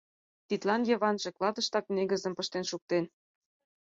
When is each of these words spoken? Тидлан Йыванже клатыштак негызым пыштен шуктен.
Тидлан 0.47 0.81
Йыванже 0.89 1.29
клатыштак 1.37 1.85
негызым 1.95 2.33
пыштен 2.37 2.65
шуктен. 2.71 3.05